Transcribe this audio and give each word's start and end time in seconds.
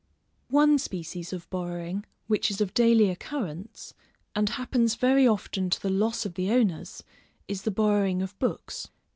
One 0.49 0.79
species 0.79 1.31
of 1.31 1.47
borrowing 1.51 2.07
which 2.25 2.49
is 2.49 2.59
of 2.59 2.73
daily 2.73 3.11
occurrence, 3.11 3.93
and 4.35 4.49
happens 4.49 4.95
very 4.95 5.27
often 5.27 5.69
to 5.69 5.79
the 5.79 5.91
loss 5.91 6.25
of 6.25 6.33
the 6.33 6.49
owners, 6.49 7.03
is 7.47 7.61
the 7.61 7.69
borrowing 7.69 8.23
of 8.23 8.39
books. 8.39 8.89